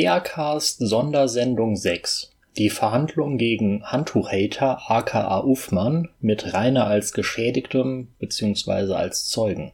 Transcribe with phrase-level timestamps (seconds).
[0.00, 2.30] Bärcast Sondersendung 6.
[2.56, 8.94] Die Verhandlung gegen Handtuchhater aka Uffmann mit Rainer als Geschädigtem bzw.
[8.94, 9.72] als Zeugen.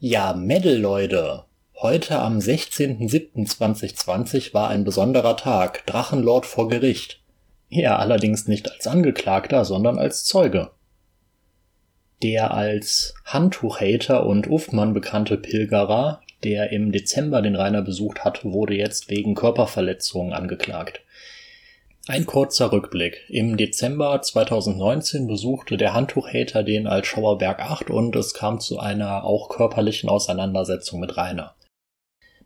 [0.00, 1.44] Ja, Mädel, Leute!
[1.80, 7.22] Heute am 16.07.2020 war ein besonderer Tag, Drachenlord vor Gericht.
[7.68, 10.72] Er allerdings nicht als Angeklagter, sondern als Zeuge.
[12.24, 18.74] Der als Handtuchhater und Uffmann bekannte Pilgerer, der im Dezember den Rainer besucht hat, wurde
[18.74, 21.02] jetzt wegen Körperverletzung angeklagt.
[22.08, 23.24] Ein kurzer Rückblick.
[23.28, 29.24] Im Dezember 2019 besuchte der Handtuchhater den als Schauerberg 8 und es kam zu einer
[29.24, 31.54] auch körperlichen Auseinandersetzung mit Rainer.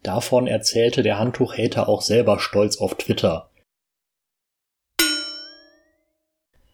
[0.03, 3.49] Davon erzählte der Handtuchhater auch selber stolz auf Twitter.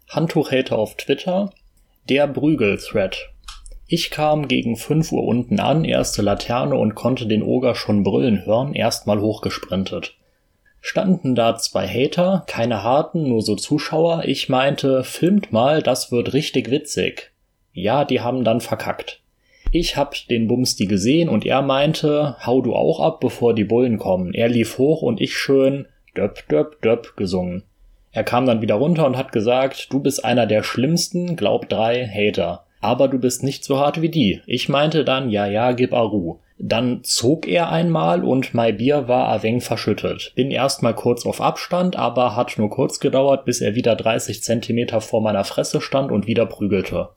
[0.09, 1.53] Handtuchhater auf Twitter
[2.09, 3.31] der Brügel-Thread.
[3.93, 8.47] Ich kam gegen 5 Uhr unten an, erste Laterne und konnte den Oger schon brüllen
[8.47, 10.15] hören, erstmal hochgesprintet.
[10.81, 14.23] Standen da zwei Hater, keine harten, nur so Zuschauer.
[14.27, 17.33] Ich meinte, filmt mal, das wird richtig witzig.
[17.73, 19.23] Ja, die haben dann verkackt.
[19.73, 23.99] Ich hab den Bumsti gesehen und er meinte, hau du auch ab, bevor die Bullen
[23.99, 24.33] kommen.
[24.35, 27.65] Er lief hoch und ich schön döp döp döp gesungen.
[28.13, 32.07] Er kam dann wieder runter und hat gesagt, du bist einer der schlimmsten, glaub drei,
[32.07, 32.67] Hater.
[32.81, 34.41] Aber du bist nicht so hart wie die.
[34.47, 36.39] Ich meinte dann, ja, ja, gib Aru.
[36.59, 40.33] Dann zog er einmal und mein Bier war a verschüttet.
[40.35, 45.01] Bin erstmal kurz auf Abstand, aber hat nur kurz gedauert, bis er wieder 30 Zentimeter
[45.01, 47.11] vor meiner Fresse stand und wieder prügelte.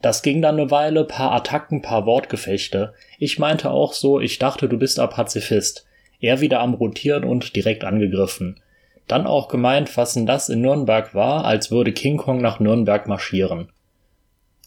[0.00, 2.94] Das ging dann eine Weile, paar Attacken, paar Wortgefechte.
[3.18, 5.86] Ich meinte auch so, ich dachte, du bist a Pazifist.
[6.20, 8.60] Er wieder am Rotieren und direkt angegriffen.
[9.06, 13.08] Dann auch gemeint, was denn das in Nürnberg war, als würde King Kong nach Nürnberg
[13.08, 13.70] marschieren.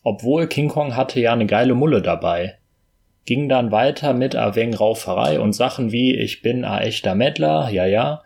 [0.04, 2.58] Obwohl King Kong hatte ja eine geile Mulle dabei.
[3.26, 7.70] Ging dann weiter mit a weng Rauferei und Sachen wie ich bin a echter Mettler,
[7.70, 8.24] ja ja.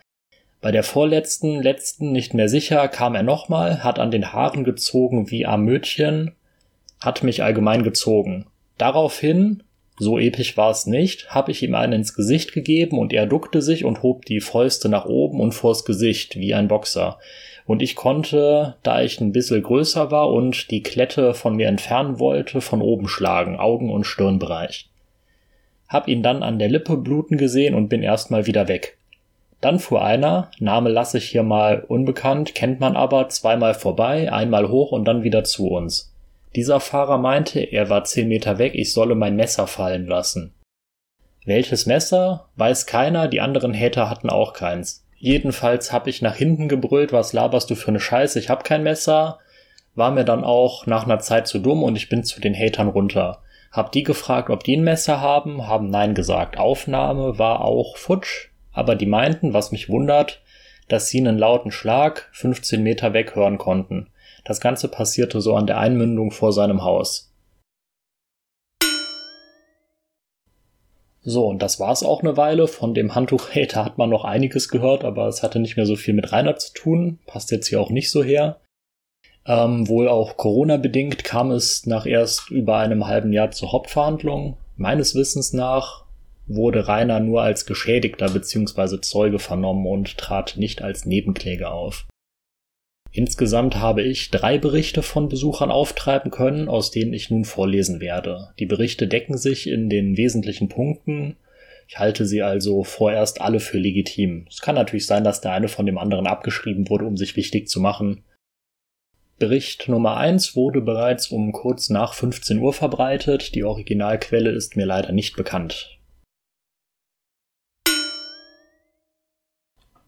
[0.61, 5.29] Bei der vorletzten, letzten nicht mehr sicher kam er nochmal, hat an den Haaren gezogen
[5.29, 6.35] wie a Mötchen,
[7.01, 8.47] hat mich allgemein gezogen.
[8.77, 9.63] Daraufhin
[9.97, 13.61] so episch war es nicht, hab ich ihm einen ins Gesicht gegeben und er duckte
[13.61, 17.17] sich und hob die Fäuste nach oben und vors Gesicht, wie ein Boxer.
[17.65, 22.19] Und ich konnte, da ich ein bisschen größer war und die Klette von mir entfernen
[22.19, 24.89] wollte, von oben schlagen, Augen- und Stirnbereich.
[25.87, 28.97] Hab ihn dann an der Lippe bluten gesehen und bin erstmal wieder weg.
[29.61, 34.69] Dann fuhr einer, Name lasse ich hier mal unbekannt, kennt man aber, zweimal vorbei, einmal
[34.69, 36.13] hoch und dann wieder zu uns.
[36.55, 40.53] Dieser Fahrer meinte, er war zehn Meter weg, ich solle mein Messer fallen lassen.
[41.45, 42.47] Welches Messer?
[42.55, 45.04] Weiß keiner, die anderen Hater hatten auch keins.
[45.25, 48.83] Jedenfalls hab ich nach hinten gebrüllt, was laberst du für ne Scheiße, ich hab kein
[48.83, 49.39] Messer.
[49.95, 52.89] War mir dann auch nach einer Zeit zu dumm und ich bin zu den Hatern
[52.89, 53.41] runter.
[53.71, 56.59] Hab die gefragt, ob die ein Messer haben, haben nein gesagt.
[56.59, 60.43] Aufnahme war auch futsch, aber die meinten, was mich wundert,
[60.89, 64.11] dass sie einen lauten Schlag 15 Meter weg hören konnten.
[64.43, 67.33] Das Ganze passierte so an der Einmündung vor seinem Haus.
[71.27, 72.67] So, und das war's auch eine Weile.
[72.67, 76.13] Von dem Handtuch-Hater hat man noch einiges gehört, aber es hatte nicht mehr so viel
[76.13, 77.19] mit Rainer zu tun.
[77.25, 78.61] Passt jetzt hier auch nicht so her.
[79.47, 84.57] Ähm, wohl auch Corona-bedingt kam es nach erst über einem halben Jahr zur Hauptverhandlung.
[84.77, 86.03] Meines Wissens nach
[86.45, 89.01] wurde Rainer nur als Geschädigter bzw.
[89.01, 92.05] Zeuge vernommen und trat nicht als Nebenkläger auf.
[93.15, 98.49] Insgesamt habe ich drei Berichte von Besuchern auftreiben können, aus denen ich nun vorlesen werde.
[98.59, 101.37] Die Berichte decken sich in den wesentlichen Punkten.
[101.87, 104.47] Ich halte sie also vorerst alle für legitim.
[104.49, 107.69] Es kann natürlich sein, dass der eine von dem anderen abgeschrieben wurde, um sich wichtig
[107.69, 108.25] zu machen.
[109.39, 113.55] Bericht Nummer eins wurde bereits um kurz nach 15 Uhr verbreitet.
[113.55, 115.94] Die Originalquelle ist mir leider nicht bekannt.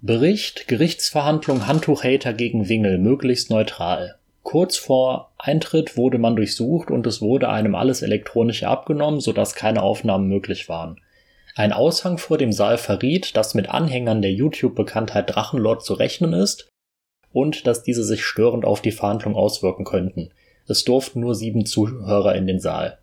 [0.02, 4.20] Bericht Gerichtsverhandlung Handtuchhater gegen Wingel möglichst neutral.
[4.44, 9.82] Kurz vor Eintritt wurde man durchsucht und es wurde einem alles elektronische abgenommen, sodass keine
[9.82, 11.02] Aufnahmen möglich waren.
[11.56, 16.70] Ein Aushang vor dem Saal verriet, dass mit Anhängern der YouTube-Bekanntheit Drachenlord zu rechnen ist
[17.32, 20.30] und dass diese sich störend auf die Verhandlung auswirken könnten.
[20.68, 23.00] Es durften nur sieben Zuhörer in den Saal.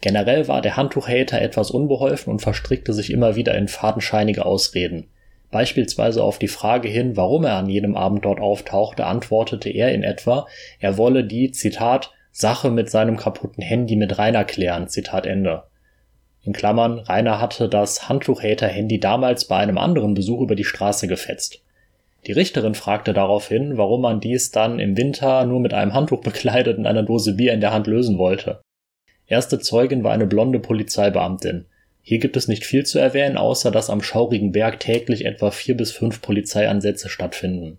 [0.00, 5.08] Generell war der Handtuchhater etwas unbeholfen und verstrickte sich immer wieder in fadenscheinige Ausreden.
[5.50, 10.04] Beispielsweise auf die Frage hin, warum er an jedem Abend dort auftauchte, antwortete er in
[10.04, 10.46] etwa,
[10.78, 15.64] er wolle die, Zitat, Sache mit seinem kaputten Handy mit Rainer klären, Zitat Ende.
[16.42, 21.62] In Klammern, Rainer hatte das Handtuchhater-Handy damals bei einem anderen Besuch über die Straße gefetzt.
[22.26, 26.78] Die Richterin fragte daraufhin, warum man dies dann im Winter nur mit einem Handtuch bekleidet
[26.78, 28.60] und einer Dose Bier in der Hand lösen wollte.
[29.26, 31.66] Erste Zeugin war eine blonde Polizeibeamtin.
[32.10, 35.76] Hier gibt es nicht viel zu erwähnen, außer dass am schaurigen Berg täglich etwa vier
[35.76, 37.78] bis fünf Polizeiansätze stattfinden.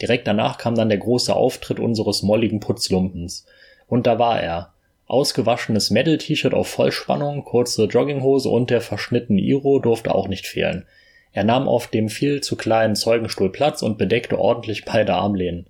[0.00, 3.46] Direkt danach kam dann der große Auftritt unseres molligen Putzlumpens.
[3.86, 4.72] Und da war er.
[5.06, 10.84] Ausgewaschenes Metal-T-Shirt auf Vollspannung, kurze Jogginghose und der verschnittene Iro durfte auch nicht fehlen.
[11.32, 15.68] Er nahm auf dem viel zu kleinen Zeugenstuhl Platz und bedeckte ordentlich beide Armlehnen.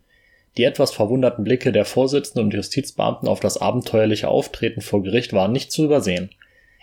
[0.57, 5.53] Die etwas verwunderten Blicke der Vorsitzenden und Justizbeamten auf das abenteuerliche Auftreten vor Gericht waren
[5.53, 6.31] nicht zu übersehen.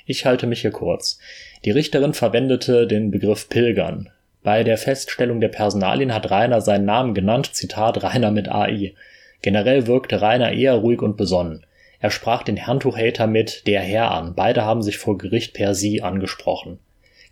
[0.06, 1.20] Ich halte mich hier kurz.
[1.66, 4.10] Die Richterin verwendete den Begriff Pilgern.
[4.44, 8.94] Bei der Feststellung der Personalien hat Rainer seinen Namen genannt, Zitat Rainer mit AI.
[9.42, 11.66] Generell wirkte Rainer eher ruhig und besonnen.
[12.00, 14.34] Er sprach den Handtuchhater mit der Herr an.
[14.36, 16.80] Beide haben sich vor Gericht per Sie angesprochen.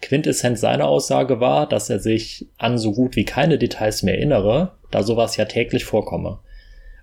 [0.01, 4.73] Quintessenz seiner Aussage war, dass er sich an so gut wie keine Details mehr erinnere,
[4.91, 6.39] da sowas ja täglich vorkomme.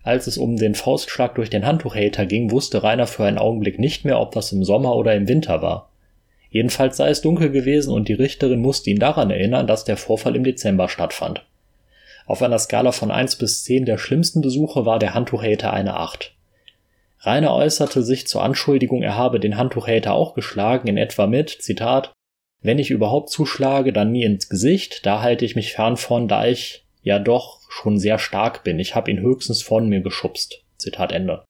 [0.05, 4.05] Als es um den Faustschlag durch den Handtuchhater ging, wusste Rainer für einen Augenblick nicht
[4.05, 5.91] mehr, ob das im Sommer oder im Winter war.
[6.51, 10.37] Jedenfalls sei es dunkel gewesen und die Richterin musste ihn daran erinnern, dass der Vorfall
[10.37, 11.45] im Dezember stattfand.
[12.27, 16.33] Auf einer Skala von 1 bis 10 der schlimmsten Besuche war der Handtuchhater eine 8.
[17.21, 22.12] Rainer äußerte sich zur Anschuldigung, er habe den Handtuchhater auch geschlagen, in etwa mit, Zitat,
[22.61, 26.47] wenn ich überhaupt zuschlage, dann nie ins Gesicht, da halte ich mich fern von, da
[26.47, 28.81] ich ja doch schon sehr stark bin.
[28.81, 30.65] Ich habe ihn höchstens von mir geschubst.
[30.77, 31.45] Zitat Ende.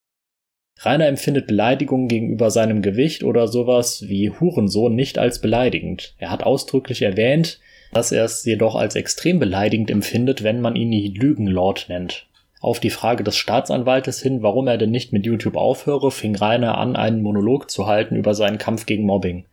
[0.81, 6.15] Rainer empfindet Beleidigungen gegenüber seinem Gewicht oder sowas wie Hurensohn nicht als beleidigend.
[6.19, 7.61] Er hat ausdrücklich erwähnt,
[7.93, 12.27] dass er es jedoch als extrem beleidigend empfindet, wenn man ihn die Lügenlord nennt.
[12.61, 16.77] Auf die Frage des Staatsanwaltes hin, warum er denn nicht mit YouTube aufhöre, fing Rainer
[16.79, 19.45] an, einen Monolog zu halten über seinen Kampf gegen Mobbing.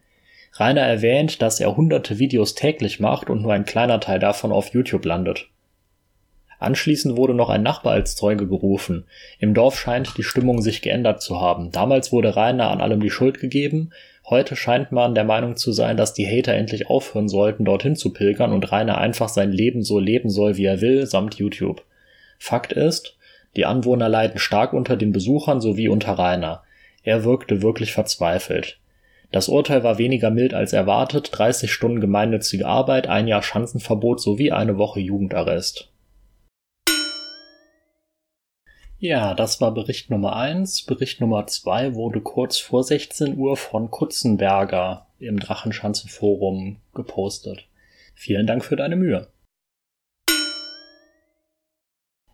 [0.54, 4.74] Rainer erwähnt, dass er hunderte Videos täglich macht und nur ein kleiner Teil davon auf
[4.74, 5.48] YouTube landet.
[6.62, 9.06] Anschließend wurde noch ein Nachbar als Zeuge gerufen.
[9.40, 11.72] Im Dorf scheint die Stimmung sich geändert zu haben.
[11.72, 13.90] Damals wurde Rainer an allem die Schuld gegeben.
[14.30, 18.14] Heute scheint man der Meinung zu sein, dass die Hater endlich aufhören sollten, dorthin zu
[18.14, 21.84] pilgern und Rainer einfach sein Leben so leben soll, wie er will, samt YouTube.
[22.38, 23.18] Fakt ist,
[23.56, 26.62] die Anwohner leiden stark unter den Besuchern sowie unter Rainer.
[27.04, 28.78] Er wirkte wirklich verzweifelt.
[29.32, 34.52] Das Urteil war weniger mild als erwartet, 30 Stunden gemeinnützige Arbeit, ein Jahr Schanzenverbot sowie
[34.52, 35.91] eine Woche Jugendarrest.
[39.04, 40.84] Ja, das war Bericht Nummer eins.
[40.84, 47.68] Bericht Nummer zwei wurde kurz vor 16 Uhr von Kutzenberger im Drachenschanzenforum gepostet.
[48.14, 49.28] Vielen Dank für deine Mühe.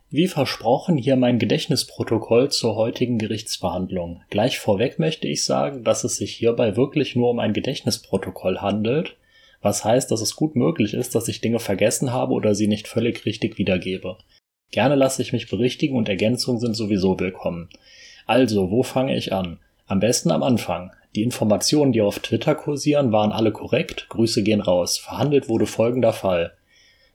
[0.10, 4.24] Wie versprochen hier mein Gedächtnisprotokoll zur heutigen Gerichtsverhandlung.
[4.30, 9.16] Gleich vorweg möchte ich sagen, dass es sich hierbei wirklich nur um ein Gedächtnisprotokoll handelt,
[9.62, 12.90] was heißt, dass es gut möglich ist, dass ich Dinge vergessen habe oder sie nicht
[12.90, 14.18] völlig richtig wiedergebe.
[14.72, 17.70] Gerne lasse ich mich berichtigen und Ergänzungen sind sowieso willkommen.
[18.26, 19.60] Also, wo fange ich an?
[19.88, 20.92] Am besten am Anfang.
[21.16, 24.08] Die Informationen, die auf Twitter kursieren, waren alle korrekt.
[24.10, 24.98] Grüße gehen raus.
[24.98, 26.54] Verhandelt wurde folgender Fall.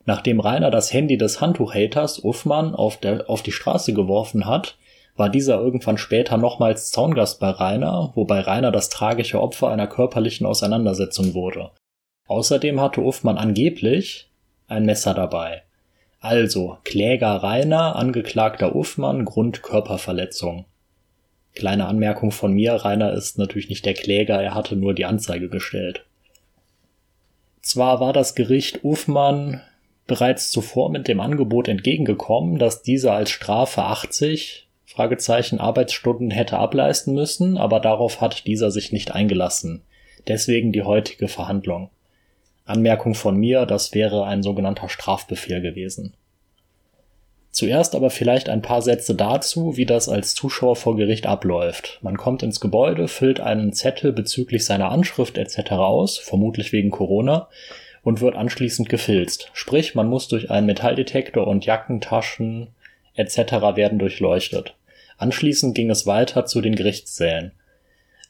[0.07, 4.77] Nachdem Rainer das Handy des Handtuchhaters Uffmann auf, der, auf die Straße geworfen hat,
[5.17, 10.47] war dieser irgendwann später nochmals Zaungast bei Rainer, wobei Rainer das tragische Opfer einer körperlichen
[10.47, 11.71] Auseinandersetzung wurde.
[12.27, 14.31] Außerdem hatte Uffmann angeblich
[14.69, 15.63] ein Messer dabei.
[16.23, 20.67] Also, Kläger Rainer, Angeklagter Uffmann, Grund Körperverletzung.
[21.53, 25.49] Kleine Anmerkung von mir, Rainer ist natürlich nicht der Kläger, er hatte nur die Anzeige
[25.49, 26.05] gestellt.
[27.61, 29.63] Zwar war das Gericht Uffmann
[30.07, 37.15] bereits zuvor mit dem Angebot entgegengekommen, dass dieser als Strafe 80 Fragezeichen Arbeitsstunden hätte ableisten
[37.15, 39.83] müssen, aber darauf hat dieser sich nicht eingelassen.
[40.29, 41.91] Deswegen die heutige Verhandlung.
[42.73, 46.15] Anmerkung von mir, das wäre ein sogenannter Strafbefehl gewesen.
[47.53, 51.99] Zuerst aber vielleicht ein paar Sätze dazu, wie das als Zuschauer vor Gericht abläuft.
[52.01, 55.73] Man kommt ins Gebäude, füllt einen Zettel bezüglich seiner Anschrift etc.
[55.73, 57.49] aus, vermutlich wegen Corona,
[58.03, 59.51] und wird anschließend gefilzt.
[59.53, 62.69] Sprich, man muss durch einen Metalldetektor und Jackentaschen
[63.15, 63.37] etc.
[63.77, 64.75] werden durchleuchtet.
[65.19, 67.53] Anschließend ging es weiter zu den Gerichtssälen.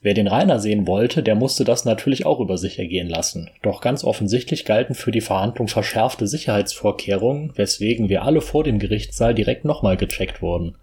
[0.04, 3.50] Wer den Rainer sehen wollte, der musste das natürlich auch über sich ergehen lassen.
[3.62, 9.32] Doch ganz offensichtlich galten für die Verhandlung verschärfte Sicherheitsvorkehrungen, weswegen wir alle vor dem Gerichtssaal
[9.32, 10.76] direkt nochmal gecheckt wurden.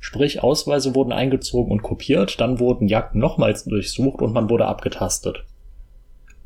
[0.00, 5.44] Sprich, Ausweise wurden eingezogen und kopiert, dann wurden Jacken nochmals durchsucht und man wurde abgetastet.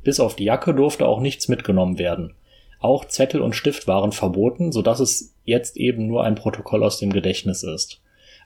[0.05, 2.35] Bis auf die Jacke durfte auch nichts mitgenommen werden.
[2.79, 6.99] Auch Zettel und Stift waren verboten, so dass es jetzt eben nur ein Protokoll aus
[6.99, 8.02] dem Gedächtnis ist.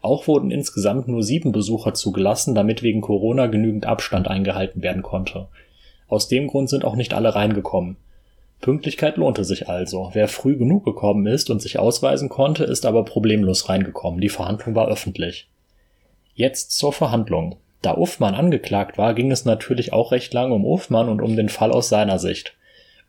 [0.06, 5.48] Auch wurden insgesamt nur sieben Besucher zugelassen, damit wegen Corona genügend Abstand eingehalten werden konnte.
[6.06, 7.96] Aus dem Grund sind auch nicht alle reingekommen.
[8.60, 10.10] Pünktlichkeit lohnte sich also.
[10.12, 14.20] Wer früh genug gekommen ist und sich ausweisen konnte, ist aber problemlos reingekommen.
[14.20, 15.48] Die Verhandlung war öffentlich.
[16.36, 17.56] Jetzt zur Verhandlung.
[17.82, 21.48] Da Uffmann angeklagt war, ging es natürlich auch recht lange um Uffmann und um den
[21.48, 22.54] Fall aus seiner Sicht.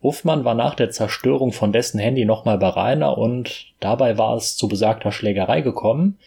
[0.00, 4.56] Uffmann war nach der Zerstörung von dessen Handy nochmal bei Rainer und dabei war es
[4.56, 6.18] zu besagter Schlägerei gekommen,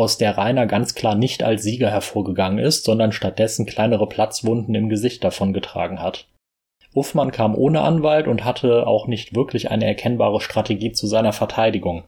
[0.00, 4.88] aus der Rainer ganz klar nicht als Sieger hervorgegangen ist, sondern stattdessen kleinere Platzwunden im
[4.88, 6.26] Gesicht davongetragen hat.
[6.94, 12.04] Uffmann kam ohne Anwalt und hatte auch nicht wirklich eine erkennbare Strategie zu seiner Verteidigung.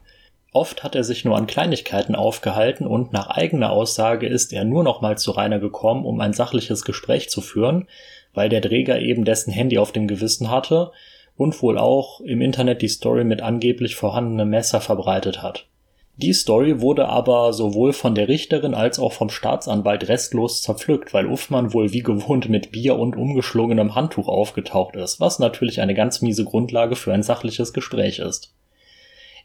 [0.51, 4.83] Oft hat er sich nur an Kleinigkeiten aufgehalten und nach eigener Aussage ist er nur
[4.83, 7.87] noch mal zu Rainer gekommen, um ein sachliches Gespräch zu führen,
[8.33, 10.91] weil der Träger eben dessen Handy auf dem Gewissen hatte
[11.37, 15.67] und wohl auch im Internet die Story mit angeblich vorhandenem Messer verbreitet hat.
[16.15, 21.25] Die Story wurde aber sowohl von der Richterin als auch vom Staatsanwalt restlos zerpflückt, weil
[21.25, 26.21] Uffmann wohl wie gewohnt mit Bier und umgeschlungenem Handtuch aufgetaucht ist, was natürlich eine ganz
[26.21, 28.53] miese Grundlage für ein sachliches Gespräch ist.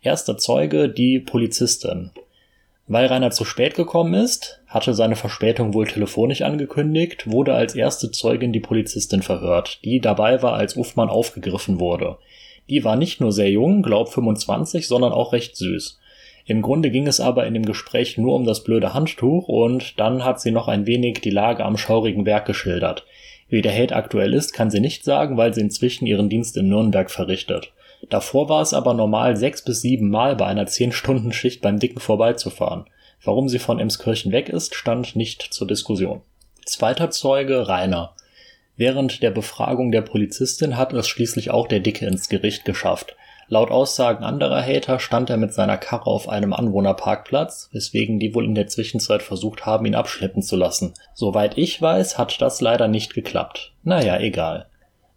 [0.03, 2.11] Erster Zeuge die Polizistin.
[2.87, 8.11] Weil Rainer zu spät gekommen ist, hatte seine Verspätung wohl telefonisch angekündigt, wurde als erste
[8.11, 12.19] Zeugin die Polizistin verhört, die dabei war, als Uffmann aufgegriffen wurde.
[12.69, 15.98] Die war nicht nur sehr jung, glaub 25, sondern auch recht süß.
[16.49, 20.25] Im Grunde ging es aber in dem Gespräch nur um das blöde Handtuch und dann
[20.25, 23.05] hat sie noch ein wenig die Lage am schaurigen Werk geschildert.
[23.51, 26.71] Wie der Held aktuell ist, kann sie nicht sagen, weil sie inzwischen ihren Dienst in
[26.71, 27.75] Nürnberg verrichtet.
[28.09, 32.87] Davor war es aber normal, sechs bis sieben Mal bei einer Zehn-Stunden-Schicht beim Dicken vorbeizufahren.
[33.23, 36.23] Warum sie von Emskirchen weg ist, stand nicht zur Diskussion.
[36.65, 38.15] Zweiter Zeuge Rainer.
[38.79, 43.17] Während der Befragung der Polizistin hat es schließlich auch der Dicke ins Gericht geschafft.
[43.51, 48.45] Laut Aussagen anderer Hater stand er mit seiner Karre auf einem Anwohnerparkplatz, weswegen die wohl
[48.45, 50.93] in der Zwischenzeit versucht haben, ihn abschleppen zu lassen.
[51.15, 53.73] Soweit ich weiß, hat das leider nicht geklappt.
[53.83, 54.67] Naja, egal.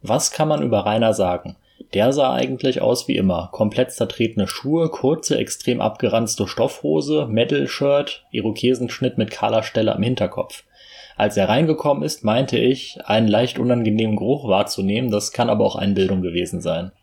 [0.02, 1.58] Was kann man über Rainer sagen?
[1.94, 3.50] Der sah eigentlich aus wie immer.
[3.52, 10.64] Komplett zertretene Schuhe, kurze, extrem abgeranzte Stoffhose, Metal-Shirt, Irokesenschnitt mit kahler Stelle am Hinterkopf.
[11.18, 15.76] Als er reingekommen ist, meinte ich, einen leicht unangenehmen Geruch wahrzunehmen, das kann aber auch
[15.76, 16.94] Einbildung gewesen sein.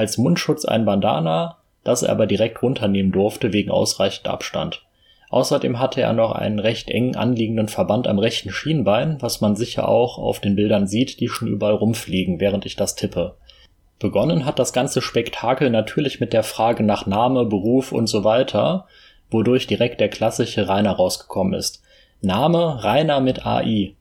[0.00, 4.86] Als Mundschutz ein Bandana, das er aber direkt runternehmen durfte wegen ausreichend Abstand.
[5.28, 9.90] Außerdem hatte er noch einen recht eng anliegenden Verband am rechten Schienbein, was man sicher
[9.90, 13.34] auch auf den Bildern sieht, die schon überall rumfliegen, während ich das tippe.
[13.98, 18.86] Begonnen hat das ganze Spektakel natürlich mit der Frage nach Name, Beruf und so weiter,
[19.30, 21.82] wodurch direkt der klassische Rainer rausgekommen ist.
[22.22, 23.96] Name Rainer mit AI.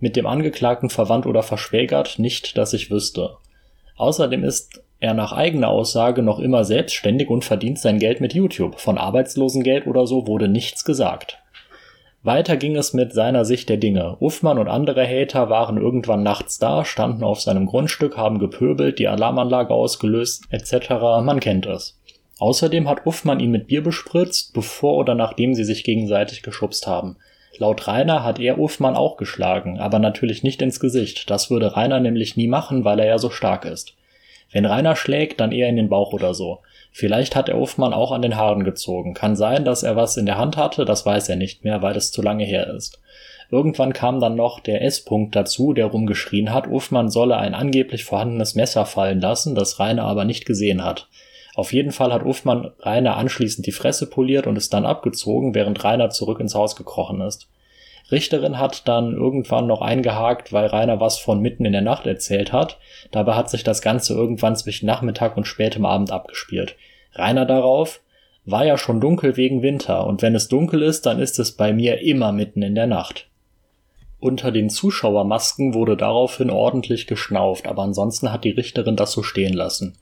[0.00, 3.36] Mit dem Angeklagten verwandt oder verschwägert, nicht, dass ich wüsste.
[3.96, 8.80] Außerdem ist er nach eigener Aussage noch immer selbstständig und verdient sein Geld mit YouTube.
[8.80, 11.38] Von Arbeitslosengeld oder so wurde nichts gesagt.
[12.22, 14.16] Weiter ging es mit seiner Sicht der Dinge.
[14.18, 19.08] Uffmann und andere Hater waren irgendwann nachts da, standen auf seinem Grundstück, haben gepöbelt, die
[19.08, 20.88] Alarmanlage ausgelöst, etc.
[21.22, 22.00] Man kennt es.
[22.38, 27.16] Außerdem hat Uffmann ihn mit Bier bespritzt, bevor oder nachdem sie sich gegenseitig geschubst haben.
[27.58, 31.30] Laut Rainer hat er Uffmann auch geschlagen, aber natürlich nicht ins Gesicht.
[31.30, 33.94] Das würde Rainer nämlich nie machen, weil er ja so stark ist.
[34.52, 36.60] Wenn Rainer schlägt, dann eher in den Bauch oder so.
[36.92, 39.14] Vielleicht hat er Uffmann auch an den Haaren gezogen.
[39.14, 41.96] Kann sein, dass er was in der Hand hatte, das weiß er nicht mehr, weil
[41.96, 43.00] es zu lange her ist.
[43.50, 48.54] Irgendwann kam dann noch der S-Punkt dazu, der rumgeschrien hat, Uffmann solle ein angeblich vorhandenes
[48.54, 51.08] Messer fallen lassen, das Rainer aber nicht gesehen hat.
[51.54, 55.82] Auf jeden Fall hat Uffmann Rainer anschließend die Fresse poliert und ist dann abgezogen, während
[55.84, 57.48] Rainer zurück ins Haus gekrochen ist.
[58.10, 62.52] Richterin hat dann irgendwann noch eingehakt, weil Rainer was von mitten in der Nacht erzählt
[62.52, 62.78] hat.
[63.12, 66.76] Dabei hat sich das Ganze irgendwann zwischen Nachmittag und spätem Abend abgespielt.
[67.14, 68.00] Rainer darauf,
[68.44, 71.72] war ja schon dunkel wegen Winter, und wenn es dunkel ist, dann ist es bei
[71.72, 73.28] mir immer mitten in der Nacht.
[74.20, 79.54] Unter den Zuschauermasken wurde daraufhin ordentlich geschnauft, aber ansonsten hat die Richterin das so stehen
[79.54, 79.96] lassen.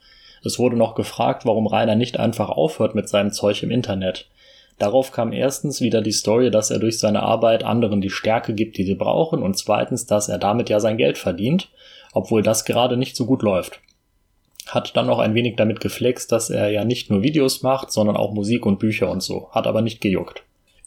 [0.44, 4.28] Es wurde noch gefragt, warum Rainer nicht einfach aufhört mit seinem Zeug im Internet.
[4.78, 8.78] Darauf kam erstens wieder die Story, dass er durch seine Arbeit anderen die Stärke gibt,
[8.78, 11.68] die sie brauchen, und zweitens, dass er damit ja sein Geld verdient,
[12.12, 13.80] obwohl das gerade nicht so gut läuft.
[14.66, 18.16] Hat dann noch ein wenig damit geflext, dass er ja nicht nur Videos macht, sondern
[18.16, 20.42] auch Musik und Bücher und so, hat aber nicht gejuckt.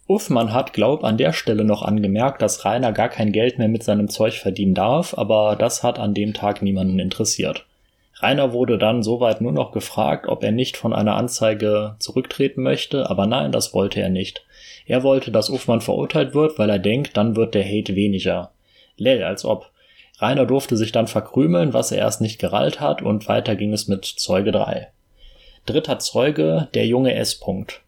[0.07, 3.83] Uffmann hat, glaub, an der Stelle noch angemerkt, dass Rainer gar kein Geld mehr mit
[3.83, 7.65] seinem Zeug verdienen darf, aber das hat an dem Tag niemanden interessiert.
[8.19, 13.09] Rainer wurde dann soweit nur noch gefragt, ob er nicht von einer Anzeige zurücktreten möchte,
[13.09, 14.45] aber nein, das wollte er nicht.
[14.85, 18.51] Er wollte, dass Uffmann verurteilt wird, weil er denkt, dann wird der Hate weniger.
[18.97, 19.71] Lell, als ob.
[20.19, 23.89] Rainer durfte sich dann verkrümeln, was er erst nicht gerallt hat, und weiter ging es
[23.89, 24.87] mit Zeuge 3.
[25.65, 27.41] Dritter Zeuge, der junge S.
[27.41, 27.79] -Punkt.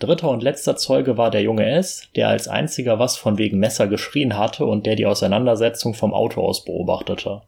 [0.00, 3.86] Dritter und letzter Zeuge war der junge S, der als einziger was von wegen Messer
[3.86, 7.42] geschrien hatte und der die Auseinandersetzung vom Auto aus beobachtete.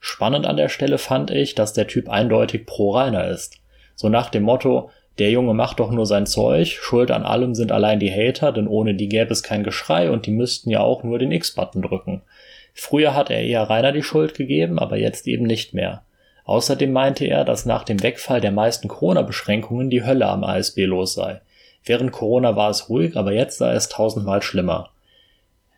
[0.00, 3.60] Spannend an der Stelle fand ich, dass der Typ eindeutig pro Rainer ist.
[3.94, 7.70] So nach dem Motto, der Junge macht doch nur sein Zeug, schuld an allem sind
[7.70, 11.02] allein die Hater, denn ohne die gäbe es kein Geschrei und die müssten ja auch
[11.02, 12.22] nur den X-Button drücken.
[12.72, 16.02] Früher hat er eher Rainer die Schuld gegeben, aber jetzt eben nicht mehr.
[16.44, 21.12] Außerdem meinte er, dass nach dem Wegfall der meisten Corona-Beschränkungen die Hölle am ASB los
[21.12, 21.42] sei.
[21.84, 24.90] Während Corona war es ruhig, aber jetzt sei es tausendmal schlimmer.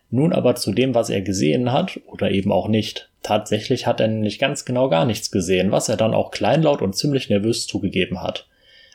[0.09, 3.09] Nun aber zu dem, was er gesehen hat, oder eben auch nicht.
[3.23, 6.95] Tatsächlich hat er nämlich ganz genau gar nichts gesehen, was er dann auch kleinlaut und
[6.95, 8.47] ziemlich nervös zugegeben hat.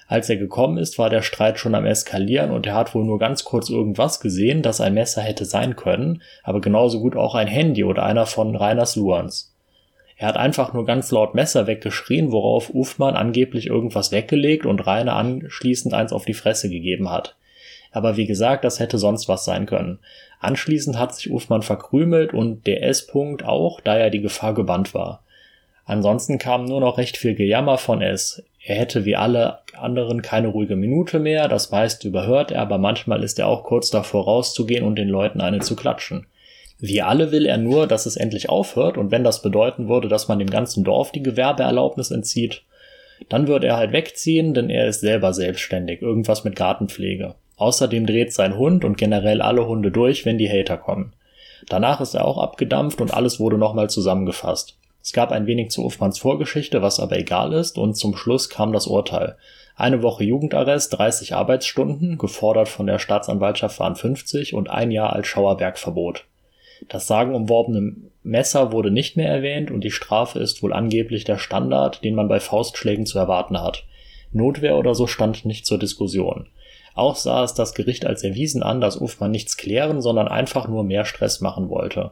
[0.07, 3.19] Als er gekommen ist, war der Streit schon am Eskalieren und er hat wohl nur
[3.19, 7.47] ganz kurz irgendwas gesehen, das ein Messer hätte sein können, aber genauso gut auch ein
[7.47, 9.55] Handy oder einer von Reiners Luans.
[10.17, 15.15] Er hat einfach nur ganz laut Messer weggeschrien, worauf Ufmann angeblich irgendwas weggelegt und Rainer
[15.15, 17.37] anschließend eins auf die Fresse gegeben hat.
[17.93, 20.01] Aber wie gesagt, das hätte sonst was sein können.
[20.41, 25.25] Anschließend hat sich Ufmann verkrümelt und der S-Punkt auch, da er die Gefahr gebannt war.
[25.85, 28.43] Ansonsten kam nur noch recht viel Gejammer von S.
[28.63, 33.25] Er hätte wie alle anderen keine ruhige Minute mehr, das meiste überhört er, aber manchmal
[33.25, 36.27] ist er auch kurz davor rauszugehen und den Leuten eine zu klatschen.
[36.79, 40.29] Wie alle will er nur, dass es endlich aufhört, und wenn das bedeuten würde, dass
[40.29, 42.63] man dem ganzen Dorf die Gewerbeerlaubnis entzieht,
[43.29, 47.35] dann würde er halt wegziehen, denn er ist selber selbstständig, irgendwas mit Gartenpflege.
[47.59, 51.13] Außerdem dreht sein Hund und generell alle Hunde durch, wenn die Hater kommen.
[51.69, 54.79] Danach ist er auch abgedampft und alles wurde nochmal zusammengefasst.
[55.03, 58.73] Es gab ein wenig zu Uffmanns Vorgeschichte, was aber egal ist, und zum Schluss kam
[58.73, 59.37] das Urteil.
[59.75, 65.27] Eine Woche Jugendarrest, 30 Arbeitsstunden, gefordert von der Staatsanwaltschaft waren 50 und ein Jahr als
[65.27, 66.25] Schauerbergverbot.
[66.89, 72.05] Das sagenumworbene Messer wurde nicht mehr erwähnt und die Strafe ist wohl angeblich der Standard,
[72.05, 73.85] den man bei Faustschlägen zu erwarten hat.
[74.33, 76.49] Notwehr oder so stand nicht zur Diskussion.
[76.99, 80.83] Auch sah es das Gericht als erwiesen an, dass Uffmann nichts klären, sondern einfach nur
[80.83, 82.11] mehr Stress machen wollte.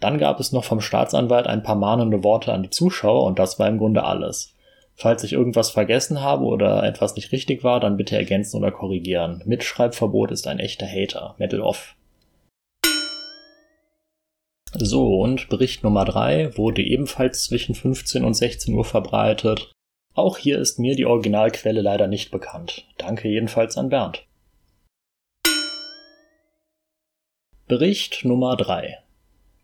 [0.00, 3.58] Dann gab es noch vom Staatsanwalt ein paar mahnende Worte an die Zuschauer und das
[3.58, 4.54] war im Grunde alles.
[4.94, 9.42] Falls ich irgendwas vergessen habe oder etwas nicht richtig war, dann bitte ergänzen oder korrigieren.
[9.44, 11.34] Mitschreibverbot ist ein echter Hater.
[11.36, 11.96] Metal off.
[14.72, 19.70] So, und Bericht Nummer 3 wurde ebenfalls zwischen 15 und 16 Uhr verbreitet.
[20.14, 22.84] Auch hier ist mir die Originalquelle leider nicht bekannt.
[22.98, 24.26] Danke jedenfalls an Bernd.
[27.68, 28.98] Bericht Nummer 3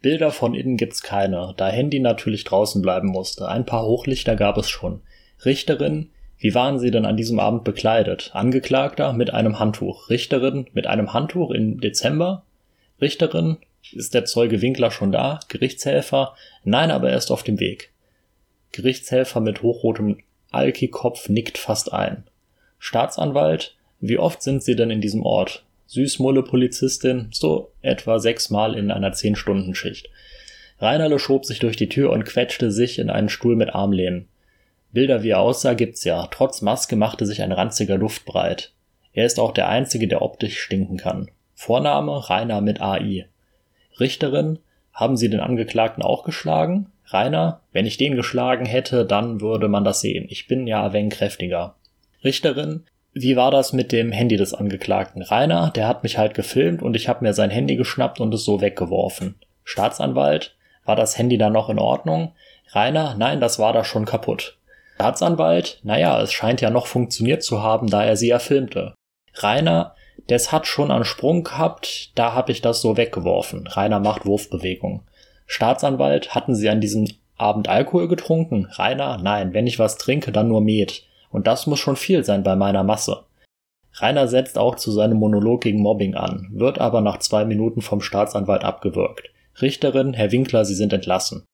[0.01, 3.49] Bilder von innen gibt's keine, da Handy natürlich draußen bleiben musste.
[3.49, 5.01] Ein paar Hochlichter gab es schon.
[5.45, 8.31] Richterin, wie waren Sie denn an diesem Abend bekleidet?
[8.33, 10.11] Angeklagter mit einem Handtuch.
[10.11, 12.45] Richterin mit einem Handtuch im Dezember?
[13.01, 13.57] Richterin,
[13.93, 15.41] ist der Zeuge Winkler schon da?
[15.49, 17.93] Gerichtshelfer, nein, aber er ist auf dem Weg.
[18.71, 20.19] Gerichtshelfer mit hochrotem
[20.57, 22.25] Alki-Kopf nickt fast ein.
[22.79, 25.65] Staatsanwalt, wie oft sind Sie denn in diesem Ort?
[25.87, 30.11] Süßmulle-Polizistin, so etwa sechsmal in einer Zehn-Stunden-Schicht.
[30.79, 34.29] Reinerle schob sich durch die Tür und quetschte sich in einen Stuhl mit Armlehnen.
[34.93, 36.27] Bilder wie er aussah gibt's ja.
[36.31, 38.73] Trotz Maske machte sich ein ranziger Duft breit.
[39.13, 41.31] Er ist auch der Einzige, der optisch stinken kann.
[41.55, 43.29] Vorname Rainer mit AI.
[43.99, 44.59] Richterin,
[44.93, 46.91] haben Sie den Angeklagten auch geschlagen?
[47.09, 50.27] Rainer, wenn ich den geschlagen hätte, dann würde man das sehen.
[50.29, 51.77] Ich bin ja ein kräftiger.
[52.25, 55.23] Richterin, wie war das mit dem Handy des Angeklagten?
[55.23, 58.45] Rainer, der hat mich halt gefilmt und ich habe mir sein Handy geschnappt und es
[58.45, 59.37] so weggeworfen.
[59.65, 62.35] Staatsanwalt, war das Handy dann noch in Ordnung?
[62.73, 64.59] Rainer, nein, das war da schon kaputt.
[64.97, 68.95] Staatsanwalt, naja, es scheint ja noch funktioniert zu haben, da er sie ja filmte.
[69.35, 69.95] Rainer,
[70.29, 73.67] das hat schon einen Sprung gehabt, da hab ich das so weggeworfen.
[73.67, 75.03] Rainer macht Wurfbewegung.
[75.47, 78.67] Staatsanwalt, hatten Sie an diesem Abend Alkohol getrunken?
[78.73, 81.05] Rainer, nein, wenn ich was trinke, dann nur Met.
[81.31, 83.25] Und das muss schon viel sein bei meiner Masse.
[83.95, 88.01] Rainer setzt auch zu seinem Monolog gegen Mobbing an, wird aber nach zwei Minuten vom
[88.01, 89.31] Staatsanwalt abgewürgt.
[89.61, 91.45] Richterin, Herr Winkler, Sie sind entlassen.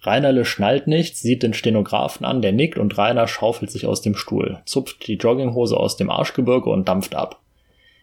[0.00, 4.14] Reinerle schnallt nichts, sieht den Stenografen an, der nickt und Rainer schaufelt sich aus dem
[4.14, 7.40] Stuhl, zupft die Jogginghose aus dem Arschgebirge und dampft ab.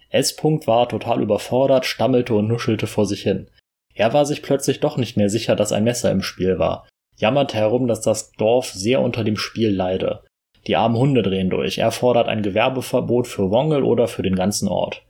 [0.10, 0.38] S.
[0.38, 3.48] -Punkt war total überfordert, stammelte und nuschelte vor sich hin.
[3.93, 7.58] Er war sich plötzlich doch nicht mehr sicher, dass ein Messer im Spiel war, jammerte
[7.58, 10.23] herum, dass das Dorf sehr unter dem Spiel leide.
[10.67, 11.77] Die armen Hunde drehen durch.
[11.77, 15.03] Er fordert ein Gewerbeverbot für Wongel oder für den ganzen Ort.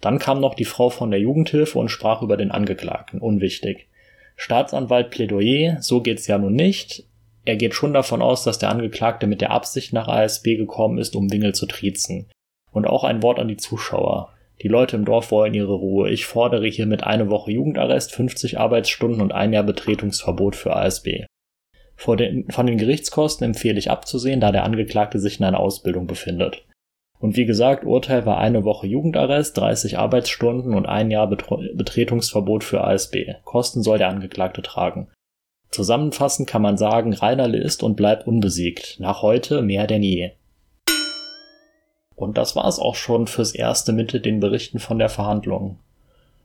[0.00, 3.20] Dann kam noch die Frau von der Jugendhilfe und sprach über den Angeklagten.
[3.20, 3.88] Unwichtig.
[4.36, 7.04] Staatsanwalt Plädoyer, so geht's ja nun nicht.
[7.44, 11.14] Er geht schon davon aus, dass der Angeklagte mit der Absicht nach ASB gekommen ist,
[11.14, 12.28] um Wingel zu triezen.
[12.72, 14.32] Und auch ein Wort an die Zuschauer.
[14.62, 16.10] Die Leute im Dorf wollen ihre Ruhe.
[16.10, 21.26] Ich fordere hiermit eine Woche Jugendarrest, 50 Arbeitsstunden und ein Jahr Betretungsverbot für ASB.
[22.18, 26.64] Den, von den Gerichtskosten empfehle ich abzusehen, da der Angeklagte sich in einer Ausbildung befindet.
[27.18, 32.84] Und wie gesagt, Urteil war eine Woche Jugendarrest, 30 Arbeitsstunden und ein Jahr Betretungsverbot für
[32.84, 33.34] ASB.
[33.44, 35.08] Kosten soll der Angeklagte tragen.
[35.70, 38.96] Zusammenfassend kann man sagen, Reinerle ist und bleibt unbesiegt.
[39.00, 40.32] Nach heute mehr denn je.
[42.16, 45.78] Und das war es auch schon fürs Erste mit den Berichten von der Verhandlung.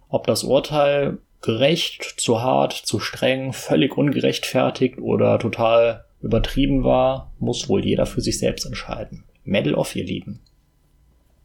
[0.09, 7.67] Ob das Urteil gerecht, zu hart, zu streng, völlig ungerechtfertigt oder total übertrieben war, muss
[7.69, 9.23] wohl jeder für sich selbst entscheiden.
[9.43, 10.41] Medal of, ihr Lieben.